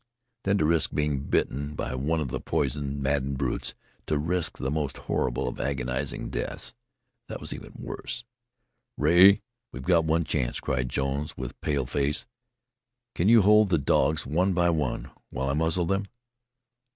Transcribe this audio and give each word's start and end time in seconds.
Then 0.45 0.57
to 0.57 0.65
risk 0.65 0.93
being 0.95 1.25
bitten 1.25 1.75
by 1.75 1.93
one 1.93 2.21
of 2.21 2.29
the 2.29 2.39
poisoned, 2.39 3.03
maddened 3.03 3.37
brutes, 3.37 3.75
to 4.07 4.17
risk 4.17 4.57
the 4.57 4.71
most 4.71 4.97
horrible 5.05 5.47
of 5.47 5.59
agonizing 5.61 6.31
deaths 6.31 6.73
that 7.27 7.39
was 7.39 7.53
even 7.53 7.73
worse. 7.77 8.25
"Rea, 8.97 9.43
we've 9.71 9.87
one 9.87 10.23
chance," 10.23 10.59
cried 10.59 10.89
Jones, 10.89 11.37
with 11.37 11.61
pale 11.61 11.85
face. 11.85 12.25
"Can 13.13 13.29
you 13.29 13.43
hold 13.43 13.69
the 13.69 13.77
dogs, 13.77 14.25
one 14.25 14.53
by 14.55 14.71
one, 14.71 15.11
while 15.29 15.53
muzzle 15.53 15.85
them?" 15.85 16.07